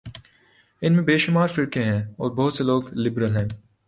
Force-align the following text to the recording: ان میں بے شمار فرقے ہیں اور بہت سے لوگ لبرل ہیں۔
ان 0.81 0.95
میں 0.95 1.03
بے 1.03 1.17
شمار 1.17 1.47
فرقے 1.47 1.83
ہیں 1.83 2.01
اور 2.17 2.31
بہت 2.31 2.53
سے 2.53 2.63
لوگ 2.63 2.93
لبرل 2.93 3.37
ہیں۔ 3.37 3.47